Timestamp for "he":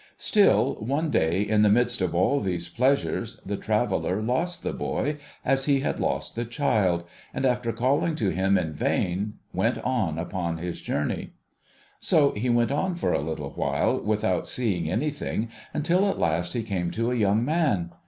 5.65-5.81, 12.31-12.49, 16.53-16.63